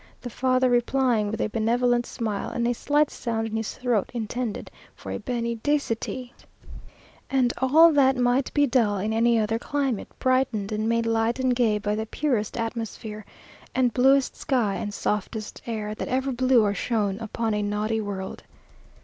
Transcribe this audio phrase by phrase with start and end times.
[0.19, 4.71] the father replying with a benevolent smile, and a slight sound in his throat intended
[4.95, 6.43] for a Benedicite;
[7.29, 11.55] and all that might be dull in any other climate brightened and made light and
[11.55, 13.23] gay by the purest atmosphere,
[13.75, 18.41] and bluest sky, and softest air, that ever blew or shone upon a naughty world.